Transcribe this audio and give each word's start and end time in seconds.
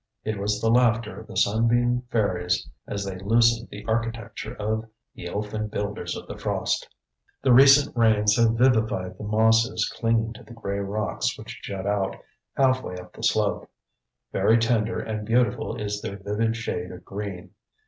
It 0.23 0.39
was 0.39 0.59
the 0.59 0.71
laughter 0.71 1.19
of 1.19 1.27
the 1.27 1.37
sunbeam 1.37 2.01
fairies 2.11 2.67
as 2.87 3.05
they 3.05 3.19
loosened 3.19 3.69
the 3.69 3.85
architecture 3.87 4.55
of 4.55 4.85
"the 5.13 5.27
elfin 5.27 5.67
builders 5.67 6.17
of 6.17 6.25
the 6.25 6.39
frost." 6.39 6.89
The 7.43 7.53
recent 7.53 7.95
rains 7.95 8.35
have 8.37 8.57
vivified 8.57 9.19
the 9.19 9.23
mosses 9.23 9.87
clinging 9.95 10.33
to 10.33 10.43
the 10.43 10.53
gray 10.55 10.79
rocks 10.79 11.37
which 11.37 11.61
jut 11.61 11.85
out, 11.85 12.15
halfway 12.57 12.95
up 12.95 13.13
the 13.13 13.21
slope. 13.21 13.69
Very 14.33 14.57
tender 14.57 14.99
and 14.99 15.23
beautiful 15.23 15.75
is 15.79 16.01
their 16.01 16.17
vivid 16.17 16.55
shade 16.55 16.91
of 16.91 17.05
green. 17.05 17.51